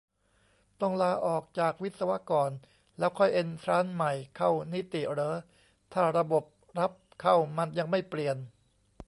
[0.81, 2.51] ต้องลาออกจากวิศวะก่อน
[2.99, 5.35] แล้วค่อยเอ็นทรานซ์ใหม่เข้านิติเหรอ
[5.93, 6.43] ถ้าระบบ
[6.79, 8.37] รับเข้ามันยังไม่เปลี่ยน?